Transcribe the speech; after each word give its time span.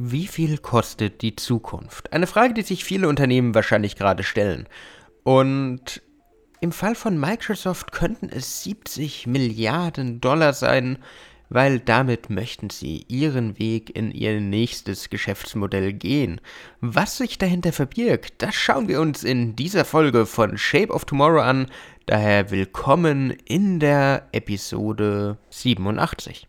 Wie 0.00 0.28
viel 0.28 0.58
kostet 0.58 1.22
die 1.22 1.34
Zukunft? 1.34 2.12
Eine 2.12 2.28
Frage, 2.28 2.54
die 2.54 2.62
sich 2.62 2.84
viele 2.84 3.08
Unternehmen 3.08 3.56
wahrscheinlich 3.56 3.96
gerade 3.96 4.22
stellen. 4.22 4.68
Und 5.24 6.02
im 6.60 6.70
Fall 6.70 6.94
von 6.94 7.18
Microsoft 7.18 7.90
könnten 7.90 8.28
es 8.28 8.62
70 8.62 9.26
Milliarden 9.26 10.20
Dollar 10.20 10.52
sein, 10.52 10.98
weil 11.48 11.80
damit 11.80 12.30
möchten 12.30 12.70
sie 12.70 13.06
ihren 13.08 13.58
Weg 13.58 13.96
in 13.96 14.12
ihr 14.12 14.40
nächstes 14.40 15.10
Geschäftsmodell 15.10 15.92
gehen. 15.92 16.40
Was 16.80 17.16
sich 17.16 17.36
dahinter 17.36 17.72
verbirgt, 17.72 18.34
das 18.38 18.54
schauen 18.54 18.86
wir 18.86 19.00
uns 19.00 19.24
in 19.24 19.56
dieser 19.56 19.84
Folge 19.84 20.26
von 20.26 20.58
Shape 20.58 20.92
of 20.92 21.06
Tomorrow 21.06 21.40
an. 21.40 21.66
Daher 22.06 22.52
willkommen 22.52 23.30
in 23.46 23.80
der 23.80 24.28
Episode 24.30 25.38
87. 25.50 26.46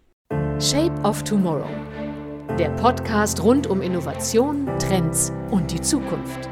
Shape 0.60 1.02
of 1.02 1.24
Tomorrow. 1.24 1.89
Der 2.58 2.70
Podcast 2.72 3.44
rund 3.44 3.68
um 3.68 3.82
Innovation, 3.82 4.68
Trends 4.80 5.32
und 5.50 5.72
die 5.72 5.80
Zukunft. 5.80 6.50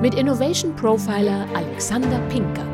Mit 0.00 0.14
Innovation 0.14 0.76
Profiler 0.76 1.46
Alexander 1.54 2.18
Pinker. 2.28 2.66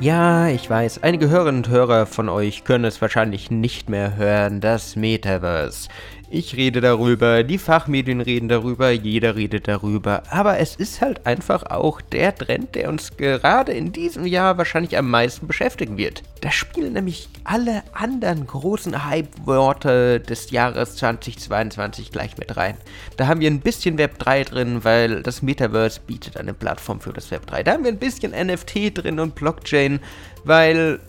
Ja, 0.00 0.48
ich 0.48 0.68
weiß, 0.68 1.02
einige 1.02 1.28
Hörerinnen 1.28 1.64
und 1.64 1.68
Hörer 1.68 2.06
von 2.06 2.28
euch 2.28 2.64
können 2.64 2.84
es 2.84 3.00
wahrscheinlich 3.00 3.50
nicht 3.50 3.88
mehr 3.88 4.16
hören, 4.16 4.60
das 4.60 4.96
Metaverse. 4.96 5.88
Ich 6.30 6.56
rede 6.56 6.80
darüber, 6.80 7.42
die 7.44 7.58
Fachmedien 7.58 8.20
reden 8.20 8.48
darüber, 8.48 8.90
jeder 8.90 9.36
redet 9.36 9.68
darüber, 9.68 10.22
aber 10.30 10.58
es 10.58 10.74
ist 10.74 11.00
halt 11.00 11.26
einfach 11.26 11.64
auch 11.64 12.00
der 12.00 12.34
Trend, 12.34 12.74
der 12.74 12.88
uns 12.88 13.16
gerade 13.16 13.72
in 13.72 13.92
diesem 13.92 14.26
Jahr 14.26 14.58
wahrscheinlich 14.58 14.96
am 14.96 15.10
meisten 15.10 15.46
beschäftigen 15.46 15.96
wird. 15.96 16.22
Da 16.40 16.50
spielen 16.50 16.94
nämlich 16.94 17.28
alle 17.44 17.82
anderen 17.92 18.46
großen 18.46 19.06
Hype-Worte 19.06 20.20
des 20.20 20.50
Jahres 20.50 20.96
2022 20.96 22.10
gleich 22.10 22.36
mit 22.38 22.56
rein. 22.56 22.76
Da 23.16 23.26
haben 23.26 23.40
wir 23.40 23.50
ein 23.50 23.60
bisschen 23.60 23.98
Web 23.98 24.18
3 24.18 24.44
drin, 24.44 24.84
weil 24.84 25.22
das 25.22 25.42
Metaverse 25.42 26.00
bietet 26.06 26.36
eine 26.36 26.54
Plattform 26.54 27.00
für 27.00 27.12
das 27.12 27.30
Web 27.30 27.46
3. 27.46 27.62
Da 27.62 27.72
haben 27.72 27.84
wir 27.84 27.92
ein 27.92 27.98
bisschen 27.98 28.32
NFT 28.32 28.96
drin 28.98 29.20
und 29.20 29.34
Blockchain, 29.34 30.00
weil 30.44 31.00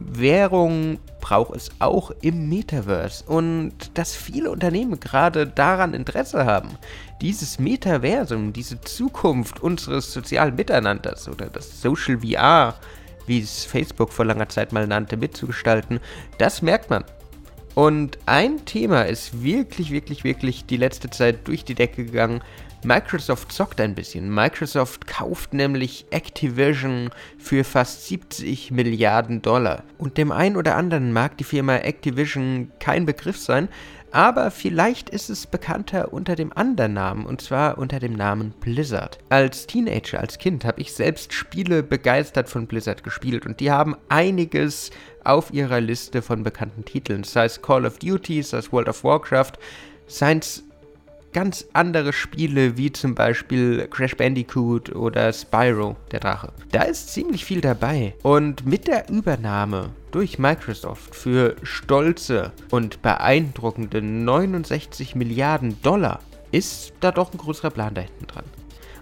Währung 0.00 0.98
braucht 1.20 1.54
es 1.54 1.70
auch 1.78 2.10
im 2.22 2.48
Metaverse 2.48 3.24
und 3.24 3.72
dass 3.94 4.16
viele 4.16 4.50
Unternehmen 4.50 4.98
gerade 4.98 5.46
daran 5.46 5.94
Interesse 5.94 6.46
haben, 6.46 6.70
dieses 7.20 7.58
Metaversum, 7.58 8.52
diese 8.52 8.80
Zukunft 8.80 9.60
unseres 9.60 10.12
sozialen 10.12 10.56
Miteinanders 10.56 11.28
oder 11.28 11.46
das 11.46 11.82
Social 11.82 12.18
VR, 12.20 12.74
wie 13.26 13.40
es 13.40 13.64
Facebook 13.64 14.12
vor 14.12 14.24
langer 14.24 14.48
Zeit 14.48 14.72
mal 14.72 14.86
nannte, 14.86 15.16
mitzugestalten, 15.16 16.00
das 16.38 16.62
merkt 16.62 16.88
man. 16.88 17.04
Und 17.80 18.18
ein 18.26 18.66
Thema 18.66 19.04
ist 19.04 19.42
wirklich, 19.42 19.90
wirklich, 19.90 20.22
wirklich 20.22 20.66
die 20.66 20.76
letzte 20.76 21.08
Zeit 21.08 21.48
durch 21.48 21.64
die 21.64 21.74
Decke 21.74 22.04
gegangen, 22.04 22.42
Microsoft 22.84 23.52
zockt 23.52 23.80
ein 23.80 23.94
bisschen. 23.94 24.28
Microsoft 24.28 25.06
kauft 25.06 25.54
nämlich 25.54 26.04
Activision 26.10 27.08
für 27.38 27.64
fast 27.64 28.06
70 28.06 28.70
Milliarden 28.70 29.40
Dollar. 29.40 29.84
Und 29.96 30.18
dem 30.18 30.30
einen 30.30 30.58
oder 30.58 30.76
anderen 30.76 31.14
mag 31.14 31.38
die 31.38 31.44
Firma 31.44 31.76
Activision 31.76 32.70
kein 32.80 33.06
Begriff 33.06 33.38
sein, 33.38 33.70
aber 34.12 34.50
vielleicht 34.50 35.08
ist 35.08 35.30
es 35.30 35.46
bekannter 35.46 36.12
unter 36.12 36.34
dem 36.34 36.52
anderen 36.52 36.94
Namen, 36.94 37.24
und 37.24 37.40
zwar 37.40 37.78
unter 37.78 38.00
dem 38.00 38.12
Namen 38.12 38.52
Blizzard. 38.60 39.18
Als 39.28 39.66
Teenager, 39.66 40.18
als 40.18 40.38
Kind 40.38 40.64
habe 40.64 40.80
ich 40.80 40.92
selbst 40.92 41.32
Spiele 41.32 41.82
begeistert 41.82 42.48
von 42.48 42.66
Blizzard 42.66 43.04
gespielt 43.04 43.46
und 43.46 43.60
die 43.60 43.70
haben 43.70 43.96
einiges 44.08 44.90
auf 45.24 45.52
ihrer 45.52 45.80
Liste 45.80 46.22
von 46.22 46.42
bekannten 46.42 46.84
Titeln, 46.84 47.24
sei 47.24 47.44
es 47.44 47.62
Call 47.62 47.86
of 47.86 47.98
Duty, 47.98 48.42
sei 48.42 48.58
es 48.58 48.72
World 48.72 48.88
of 48.88 49.04
Warcraft, 49.04 49.52
seien 50.06 50.38
es 50.38 50.64
ganz 51.32 51.66
andere 51.72 52.12
Spiele 52.12 52.76
wie 52.76 52.92
zum 52.92 53.14
Beispiel 53.14 53.86
Crash 53.88 54.16
Bandicoot 54.16 54.94
oder 54.94 55.32
Spyro, 55.32 55.96
der 56.10 56.20
Drache. 56.20 56.52
Da 56.72 56.82
ist 56.82 57.12
ziemlich 57.12 57.44
viel 57.44 57.60
dabei. 57.60 58.14
Und 58.22 58.66
mit 58.66 58.86
der 58.86 59.08
Übernahme 59.08 59.90
durch 60.10 60.38
Microsoft 60.38 61.14
für 61.14 61.56
stolze 61.62 62.52
und 62.70 63.02
beeindruckende 63.02 64.02
69 64.02 65.14
Milliarden 65.14 65.80
Dollar 65.82 66.20
ist 66.50 66.92
da 67.00 67.12
doch 67.12 67.32
ein 67.32 67.38
größerer 67.38 67.70
Plan 67.70 67.94
da 67.94 68.02
hinten 68.02 68.26
dran. 68.26 68.44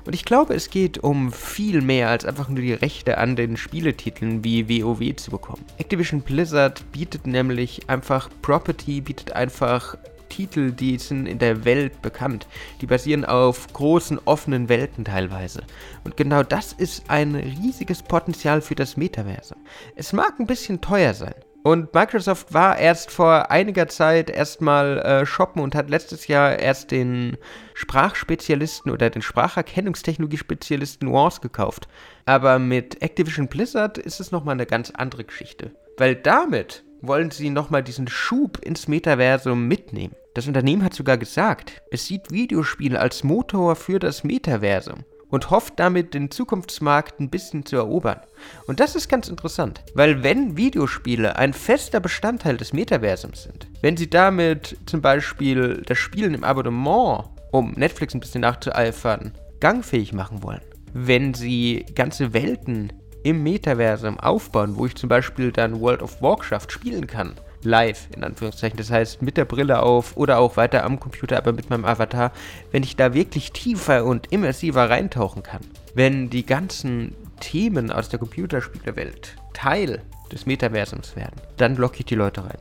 Und 0.09 0.15
ich 0.15 0.25
glaube, 0.25 0.55
es 0.55 0.71
geht 0.71 0.97
um 1.05 1.33
viel 1.33 1.83
mehr 1.83 2.09
als 2.09 2.25
einfach 2.25 2.49
nur 2.49 2.63
die 2.63 2.73
Rechte 2.73 3.19
an 3.19 3.37
den 3.37 3.59
Spieletiteln 3.59 4.43
wie 4.43 4.67
WoW 4.67 5.15
zu 5.17 5.31
bekommen. 5.31 5.63
Activision 5.77 6.23
Blizzard 6.23 6.83
bietet 6.93 7.27
nämlich 7.27 7.91
einfach 7.91 8.31
Property, 8.41 9.03
bietet 9.03 9.33
einfach 9.33 9.99
Titel, 10.31 10.73
die 10.73 10.97
sind 10.97 11.27
in 11.27 11.39
der 11.39 11.67
Welt 11.67 12.01
bekannt. 12.01 12.47
Die 12.81 12.87
basieren 12.87 13.27
auf 13.27 13.71
großen 13.75 14.19
offenen 14.25 14.71
Welten 14.71 15.05
teilweise. 15.05 15.63
Und 16.05 16.17
genau 16.17 16.43
das 16.43 16.73
ist 16.73 17.11
ein 17.11 17.35
riesiges 17.35 18.03
Potenzial 18.03 18.63
für 18.63 18.77
das 18.77 18.97
Metaverse. 18.97 19.57
Es 19.95 20.15
mag 20.15 20.41
ein 20.41 20.47
bisschen 20.47 20.81
teuer 20.81 21.13
sein. 21.13 21.35
Und 21.69 21.93
Microsoft 21.93 22.55
war 22.55 22.79
erst 22.79 23.11
vor 23.11 23.51
einiger 23.51 23.89
Zeit 23.89 24.31
erstmal 24.31 25.01
äh, 25.01 25.27
shoppen 25.27 25.61
und 25.61 25.75
hat 25.75 25.91
letztes 25.91 26.27
Jahr 26.27 26.59
erst 26.59 26.93
den 26.93 27.37
Sprachspezialisten 27.75 28.91
oder 28.91 29.11
den 29.11 29.21
Spracherkennungstechnologie-Spezialisten 29.21 31.05
Nuance 31.05 31.43
gekauft. 31.43 31.87
Aber 32.25 32.59
mit 32.59 33.03
Activision 33.03 33.49
Blizzard 33.49 33.99
ist 33.99 34.19
es 34.19 34.33
nochmal 34.33 34.55
eine 34.55 34.65
ganz 34.65 34.93
andere 34.93 35.25
Geschichte. 35.25 35.73
Weil 35.99 36.15
damit 36.15 36.85
wollen 37.03 37.31
sie 37.31 37.51
nochmal 37.51 37.83
diesen 37.83 38.09
Schub 38.09 38.65
ins 38.65 38.89
Metaversum 38.89 39.69
mitnehmen. 39.69 40.15
Das 40.33 40.47
Unternehmen 40.47 40.83
hat 40.83 40.95
sogar 40.95 41.19
gesagt, 41.19 41.83
es 41.91 42.07
sieht 42.07 42.31
Videospiele 42.31 42.99
als 42.99 43.25
Motor 43.25 43.77
für 43.77 43.99
das 43.99 44.25
Metaversum 44.25 45.05
und 45.31 45.51
hofft 45.51 45.75
damit, 45.79 46.15
den 46.15 46.31
Zukunftsmarkt 46.31 47.21
ein 47.21 47.31
bisschen 47.31 47.67
zu 47.67 47.77
erobern. 47.77 48.21
Und 48.67 48.81
das 48.81 48.97
ist 48.97 49.09
ganz 49.09 49.29
interessant, 49.29 49.83
weil 49.95 50.23
wenn 50.23 50.57
Videospiele 50.57 51.37
ein 51.37 51.53
fester 51.53 52.01
Bestandteil 52.01 52.57
des 52.57 52.73
Metaversums 52.73 53.43
sind, 53.45 53.67
wenn 53.83 53.97
sie 53.97 54.09
damit 54.09 54.77
zum 54.87 55.01
Beispiel 55.01 55.83
das 55.87 55.99
Spielen 55.99 56.35
im 56.35 56.45
Abonnement, 56.45 57.25
um 57.53 57.73
Netflix 57.73 58.15
ein 58.15 58.21
bisschen 58.21 58.43
nachzueifern, 58.43 59.33
gangfähig 59.61 60.13
machen 60.13 60.43
wollen, 60.43 60.63
wenn 60.93 61.35
sie 61.35 61.85
ganze 61.95 62.33
Welten 62.33 62.93
im 63.25 63.43
Metaversum 63.43 64.19
aufbauen, 64.19 64.77
wo 64.77 64.87
ich 64.87 64.95
zum 64.95 65.09
Beispiel 65.09 65.53
dann 65.53 65.81
World 65.81 66.03
of 66.03 66.23
Warcraft 66.23 66.69
spielen 66.71 67.07
kann. 67.07 67.35
Live, 67.63 68.09
in 68.15 68.25
Anführungszeichen. 68.25 68.77
Das 68.77 68.91
heißt, 68.91 69.23
mit 69.23 69.37
der 69.37 69.45
Brille 69.45 69.83
auf 69.83 70.17
oder 70.17 70.39
auch 70.39 70.57
weiter 70.57 70.85
am 70.85 71.01
Computer, 71.01 71.37
aber 71.37 71.53
mit 71.53 71.71
meinem 71.71 71.85
Avatar. 71.85 72.33
Wenn 72.71 72.83
ich 72.83 72.97
da 72.97 73.15
wirklich 73.15 73.53
tiefer 73.53 74.05
und 74.05 74.33
immersiver 74.33 74.89
reintauchen 74.89 75.43
kann. 75.43 75.63
Wenn 75.95 76.31
die 76.31 76.47
ganzen 76.47 77.15
Themen 77.41 77.91
aus 77.91 78.09
der 78.09 78.19
Computerspielewelt 78.19 79.37
Teil 79.55 80.03
des 80.31 80.47
Metaversums 80.47 81.17
werden, 81.17 81.41
dann 81.57 81.77
locke 81.77 82.01
ich 82.01 82.07
die 82.07 82.15
Leute 82.15 82.45
rein. 82.45 82.59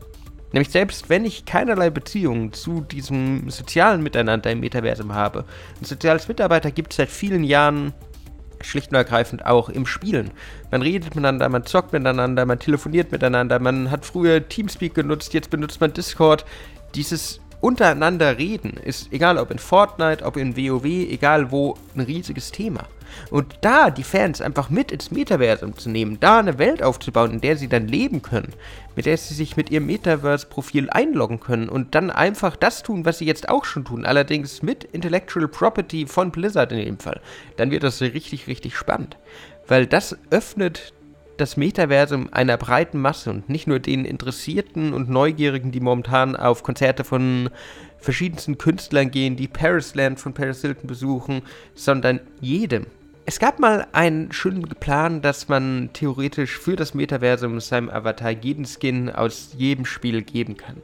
Nämlich 0.54 0.70
selbst 0.70 1.10
wenn 1.10 1.26
ich 1.26 1.46
keinerlei 1.46 1.90
Beziehung 1.90 2.54
zu 2.54 2.82
diesem 2.82 3.50
sozialen 3.50 4.02
Miteinander 4.02 4.50
im 4.52 4.62
Metaversum 4.62 5.14
habe. 5.14 5.44
Ein 5.80 5.86
soziales 5.86 6.28
Mitarbeiter 6.28 6.72
gibt 6.72 6.94
es 6.94 6.98
seit 6.98 7.10
vielen 7.10 7.44
Jahren 7.44 7.94
schlicht 8.62 8.90
und 8.92 8.96
ergreifend 8.96 9.46
auch 9.46 9.70
im 9.70 9.86
Spielen. 9.86 10.32
Man 10.72 10.82
redet 10.82 11.16
miteinander, 11.16 11.50
man 11.50 11.66
zockt 11.66 11.94
miteinander, 11.94 12.46
man 12.46 12.60
telefoniert 12.60 13.12
miteinander, 13.12 13.60
man 13.60 13.92
hat 13.92 14.06
früher 14.06 14.48
Teamspeak 14.48 14.94
genutzt, 14.94 15.34
jetzt 15.34 15.50
benutzt 15.50 15.82
man 15.82 15.94
Discord. 15.94 16.46
Dieses 16.96 17.40
untereinander 17.62 18.38
reden 18.38 18.78
ist, 18.84 19.12
egal 19.12 19.38
ob 19.38 19.52
in 19.52 19.60
Fortnite, 19.60 20.24
ob 20.24 20.38
in 20.38 20.56
WoW, 20.56 20.86
egal 20.86 21.52
wo, 21.52 21.76
ein 21.96 22.02
riesiges 22.02 22.52
Thema. 22.52 22.88
Und 23.32 23.56
da 23.62 23.90
die 23.90 24.04
Fans 24.04 24.42
einfach 24.42 24.70
mit 24.70 24.92
ins 24.92 25.12
Metaversum 25.12 25.78
zu 25.78 25.90
nehmen, 25.90 26.20
da 26.20 26.40
eine 26.40 26.60
Welt 26.60 26.84
aufzubauen, 26.84 27.32
in 27.32 27.42
der 27.42 27.58
sie 27.58 27.68
dann 27.68 27.88
leben 27.88 28.22
können, 28.22 28.54
mit 28.96 29.06
der 29.06 29.18
sie 29.18 29.34
sich 29.34 29.58
mit 29.58 29.70
ihrem 29.70 29.86
Metaverse-Profil 29.86 30.90
einloggen 30.90 31.40
können 31.40 31.70
und 31.70 31.96
dann 31.96 32.12
einfach 32.12 32.56
das 32.56 32.84
tun, 32.84 33.06
was 33.06 33.20
sie 33.20 33.26
jetzt 33.26 33.50
auch 33.50 33.66
schon 33.66 33.86
tun, 33.86 34.06
allerdings 34.06 34.62
mit 34.62 34.84
Intellectual 34.84 35.48
Property 35.48 36.06
von 36.06 36.32
Blizzard 36.32 36.72
in 36.72 36.80
dem 36.80 37.00
Fall, 37.00 37.22
dann 37.56 37.72
wird 37.72 37.84
das 37.84 38.02
richtig, 38.02 38.48
richtig 38.48 38.76
spannend. 38.76 39.18
Weil 39.68 39.86
das 39.86 40.18
öffnet 40.30 40.94
das 41.38 41.58
Metaversum 41.58 42.30
einer 42.32 42.58
breiten 42.58 43.00
Masse 43.00 43.30
und 43.30 43.50
nicht 43.50 43.68
nur 43.68 43.80
den 43.80 44.06
Interessierten 44.06 44.94
und 44.94 45.10
Neugierigen, 45.10 45.72
die 45.72 45.80
momentan 45.80 46.36
auf 46.36 46.64
Konzerte 46.64 47.04
von 47.04 47.50
verschiedensten 48.00 48.58
Künstlern 48.58 49.12
gehen, 49.12 49.36
die 49.36 49.48
Parisland 49.48 50.20
von 50.20 50.34
Paris 50.34 50.62
Hilton 50.62 50.88
besuchen, 50.88 51.42
sondern 51.74 52.20
jedem, 52.42 52.86
es 53.30 53.40
gab 53.40 53.60
mal 53.60 53.88
einen 53.92 54.32
schönen 54.32 54.64
Plan, 54.64 55.22
dass 55.22 55.50
man 55.50 55.90
theoretisch 55.92 56.58
für 56.58 56.78
das 56.78 56.94
Metaversum 56.94 57.60
seinem 57.60 57.90
Avatar 57.90 58.32
jeden 58.32 58.66
Skin 58.66 59.10
aus 59.10 59.50
jedem 59.58 59.86
Spiel 59.86 60.22
geben 60.22 60.56
kann. 60.56 60.78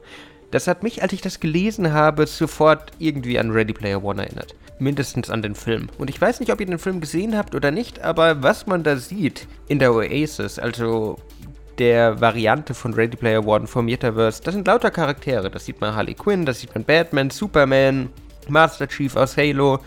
Das 0.51 0.67
hat 0.67 0.83
mich, 0.83 1.01
als 1.01 1.13
ich 1.13 1.21
das 1.21 1.39
gelesen 1.39 1.93
habe, 1.93 2.27
sofort 2.27 2.91
irgendwie 2.99 3.39
an 3.39 3.51
Ready 3.51 3.71
Player 3.71 4.03
One 4.03 4.21
erinnert. 4.21 4.55
Mindestens 4.79 5.29
an 5.29 5.41
den 5.41 5.55
Film. 5.55 5.87
Und 5.97 6.09
ich 6.09 6.19
weiß 6.19 6.39
nicht, 6.39 6.51
ob 6.51 6.59
ihr 6.59 6.65
den 6.65 6.79
Film 6.79 6.99
gesehen 6.99 7.37
habt 7.37 7.55
oder 7.55 7.71
nicht, 7.71 8.01
aber 8.01 8.43
was 8.43 8.65
man 8.65 8.83
da 8.83 8.97
sieht 8.97 9.47
in 9.67 9.79
der 9.79 9.93
Oasis, 9.93 10.59
also 10.59 11.17
der 11.77 12.19
Variante 12.21 12.73
von 12.73 12.93
Ready 12.93 13.17
Player 13.17 13.45
One 13.45 13.67
vom 13.67 13.85
Metaverse. 13.85 14.41
Das 14.43 14.53
sind 14.53 14.67
lauter 14.67 14.91
Charaktere. 14.91 15.49
Das 15.49 15.65
sieht 15.65 15.81
man 15.81 15.95
Harley 15.95 16.13
Quinn, 16.13 16.45
das 16.45 16.59
sieht 16.59 16.73
man 16.73 16.83
Batman, 16.83 17.29
Superman, 17.29 18.09
Master 18.47 18.87
Chief 18.87 19.15
aus 19.15 19.37
Halo, 19.37 19.79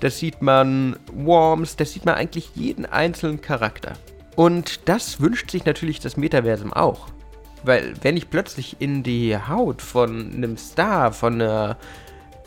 das 0.00 0.18
sieht 0.18 0.42
man 0.42 0.96
Worms, 1.12 1.76
das 1.76 1.92
sieht 1.92 2.04
man 2.04 2.14
eigentlich 2.14 2.50
jeden 2.54 2.86
einzelnen 2.86 3.40
Charakter. 3.40 3.94
Und 4.36 4.88
das 4.88 5.20
wünscht 5.20 5.50
sich 5.50 5.64
natürlich 5.64 6.00
das 6.00 6.16
Metaversum 6.16 6.72
auch. 6.72 7.08
Weil 7.64 7.94
wenn 8.02 8.16
ich 8.16 8.30
plötzlich 8.30 8.76
in 8.78 9.02
die 9.02 9.36
Haut 9.36 9.82
von 9.82 10.32
einem 10.32 10.56
Star, 10.56 11.12
von 11.12 11.34
einer 11.34 11.76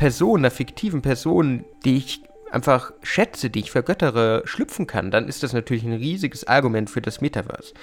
Person, 0.01 0.39
einer 0.39 0.49
fiktiven 0.49 1.03
Person, 1.03 1.63
die 1.85 1.97
ich 1.97 2.23
einfach 2.49 2.91
schätze, 3.03 3.51
die 3.51 3.59
ich 3.59 3.69
vergöttere, 3.69 4.41
schlüpfen 4.45 4.87
kann, 4.87 5.11
dann 5.11 5.27
ist 5.27 5.43
das 5.43 5.53
natürlich 5.53 5.83
ein 5.83 5.93
riesiges 5.93 6.47
Argument 6.47 6.89
für 6.89 7.03
das 7.03 7.21
Metaverse. 7.21 7.75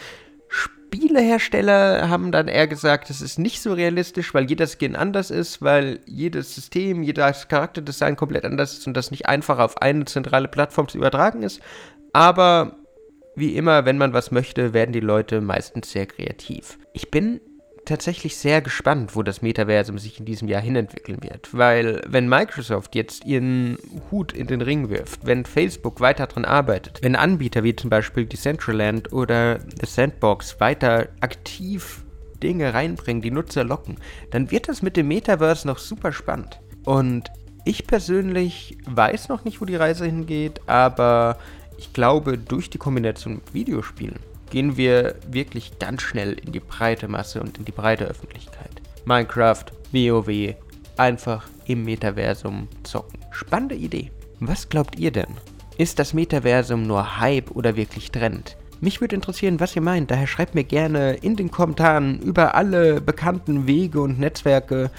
Spielehersteller 0.49 2.09
haben 2.09 2.33
dann 2.33 2.49
eher 2.49 2.67
gesagt, 2.67 3.09
es 3.09 3.21
ist 3.21 3.39
nicht 3.39 3.63
so 3.63 3.73
realistisch, 3.73 4.35
weil 4.35 4.47
jeder 4.51 4.67
Skin 4.67 4.97
anders 4.97 5.31
ist, 5.31 5.63
weil 5.63 6.01
jedes 6.07 6.57
System, 6.57 7.05
jedes 7.05 7.47
Charakterdesign 7.47 8.17
komplett 8.17 8.45
anders 8.45 8.73
ist 8.73 8.89
und 8.89 8.95
das 8.95 9.13
nicht 9.13 9.27
einfach 9.27 9.61
auf 9.61 9.81
eine 9.81 10.05
zentrale 10.07 10.49
Plattform 10.49 10.89
zu 10.89 10.99
übertragen 10.99 11.45
ist. 11.45 11.61
Aber 12.13 12.79
wie 13.37 13.55
immer, 13.55 13.85
wenn 13.85 13.97
man 13.97 14.13
was 14.13 14.33
möchte, 14.33 14.75
werden 14.75 14.91
die 14.91 14.99
Leute 14.99 15.41
meistens 15.41 15.93
sehr 15.93 16.07
kreativ. 16.07 16.81
Ich 16.95 17.13
bin 17.13 17.41
tatsächlich 17.89 18.37
sehr 18.37 18.61
gespannt, 18.61 19.17
wo 19.17 19.23
das 19.23 19.43
Metaversum 19.43 19.99
sich 19.99 20.19
in 20.19 20.25
diesem 20.25 20.49
Jahr 20.49 20.61
hinentwickeln 20.61 21.23
wird. 21.23 21.49
Weil 21.53 22.03
wenn 22.07 22.29
Microsoft 22.29 22.95
jetzt 22.95 23.25
ihren 23.25 23.79
Hut 24.11 24.33
in 24.33 24.47
den 24.47 24.61
Ring 24.61 24.91
wirft, 24.91 25.27
wenn 25.27 25.45
Facebook 25.45 26.01
weiter 26.01 26.27
daran 26.27 26.45
arbeitet, 26.45 27.01
wenn 27.03 27.17
Anbieter 27.17 27.65
wie 27.65 27.75
zum 27.75 27.91
Beispiel 27.91 28.27
Decentraland 28.27 29.13
oder 29.13 29.59
The 29.61 29.87
Sandbox 29.87 30.61
weiter 30.61 31.09
aktiv 31.21 32.05
Dinge 32.43 32.73
reinbringen, 32.75 33.23
die 33.23 33.31
Nutzer 33.31 33.65
locken, 33.65 33.97
dann 34.31 34.51
wird 34.51 34.69
das 34.69 34.83
mit 34.83 34.97
dem 34.97 35.09
Metaverse 35.09 35.67
noch 35.67 35.79
super 35.79 36.13
spannend. 36.13 36.61
Und 36.85 37.31
ich 37.65 37.87
persönlich 37.87 38.79
weiß 38.87 39.29
noch 39.29 39.45
nicht, 39.45 39.61
wo 39.61 39.65
die 39.65 39.77
Reise 39.77 40.07
hingeht, 40.07 40.61
aber 40.67 41.39
ich 41.77 41.93
glaube, 41.93 42.39
durch 42.39 42.71
die 42.71 42.79
Kombination 42.79 43.35
mit 43.35 43.55
Videospielen 43.55 44.19
gehen 44.51 44.77
wir 44.77 45.17
wirklich 45.31 45.79
ganz 45.79 46.03
schnell 46.03 46.33
in 46.33 46.53
die 46.53 46.61
breite 46.61 47.09
Masse 47.09 47.41
und 47.41 47.59
in 47.59 47.65
die 47.65 47.73
breite 47.73 48.05
Öffentlichkeit. 48.05 48.83
Minecraft, 49.05 49.65
WoW, 49.93 50.55
einfach 50.97 51.49
im 51.67 51.85
Metaversum 51.85 52.69
zocken. 52.83 53.21
Spannende 53.31 53.75
Idee. 53.75 54.11
Was 54.41 54.69
glaubt 54.69 54.99
ihr 54.99 55.11
denn? 55.11 55.37
Ist 55.77 55.99
das 55.99 56.15
Metaversum 56.15 56.83
nur 56.83 57.21
Hype 57.21 57.51
oder 57.53 57.77
wirklich 57.77 58.11
Trend? 58.11 58.57
Mich 58.81 59.01
würde 59.01 59.17
interessieren, 59.17 59.59
was 59.59 59.75
ihr 59.75 59.83
meint, 59.83 60.11
daher 60.11 60.27
schreibt 60.27 60.55
mir 60.55 60.65
gerne 60.65 61.15
in 61.15 61.35
den 61.35 61.51
Kommentaren 61.51 62.21
über 62.21 62.55
alle 62.55 63.01
bekannten 63.01 63.67
Wege 63.67 64.01
und 64.01 64.21
Netzwerke 64.21 64.91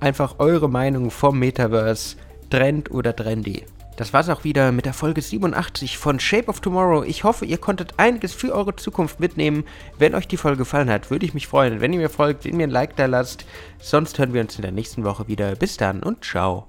einfach 0.00 0.36
eure 0.38 0.70
Meinung 0.70 1.10
vom 1.10 1.38
Metaverse, 1.38 2.16
Trend 2.50 2.90
oder 2.90 3.14
Trendy. 3.14 3.64
Das 3.96 4.12
war's 4.12 4.28
auch 4.28 4.44
wieder 4.44 4.72
mit 4.72 4.84
der 4.84 4.92
Folge 4.92 5.22
87 5.22 5.96
von 5.96 6.20
Shape 6.20 6.48
of 6.48 6.60
Tomorrow. 6.60 7.02
Ich 7.02 7.24
hoffe, 7.24 7.46
ihr 7.46 7.56
konntet 7.56 7.94
einiges 7.96 8.34
für 8.34 8.54
eure 8.54 8.76
Zukunft 8.76 9.20
mitnehmen. 9.20 9.64
Wenn 9.98 10.14
euch 10.14 10.28
die 10.28 10.36
Folge 10.36 10.58
gefallen 10.58 10.90
hat, 10.90 11.10
würde 11.10 11.24
ich 11.24 11.32
mich 11.32 11.46
freuen, 11.46 11.80
wenn 11.80 11.94
ihr 11.94 12.00
mir 12.00 12.10
folgt, 12.10 12.44
wenn 12.44 12.58
mir 12.58 12.66
ein 12.66 12.70
Like 12.70 12.94
da 12.96 13.06
lasst. 13.06 13.46
Sonst 13.80 14.18
hören 14.18 14.34
wir 14.34 14.42
uns 14.42 14.56
in 14.56 14.62
der 14.62 14.72
nächsten 14.72 15.02
Woche 15.04 15.28
wieder. 15.28 15.56
Bis 15.56 15.78
dann 15.78 16.02
und 16.02 16.22
ciao. 16.22 16.66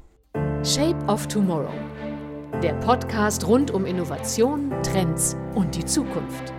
Shape 0.63 0.97
of 1.07 1.27
Tomorrow. 1.27 1.73
Der 2.63 2.73
Podcast 2.75 3.45
rund 3.45 3.71
um 3.71 3.85
Innovation, 3.85 4.73
Trends 4.81 5.35
und 5.53 5.75
die 5.75 5.85
Zukunft. 5.85 6.53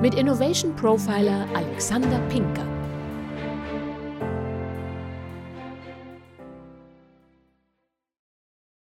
Mit 0.00 0.14
Innovation 0.14 0.74
Profiler 0.76 1.46
Alexander 1.54 2.20
Pinker. 2.28 2.64